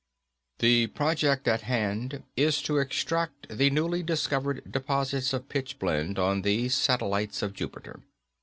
[0.61, 6.73] _The project at hand is to extract the newly discovered deposits of pitchblende on these
[6.73, 8.01] satellites of Jupiter.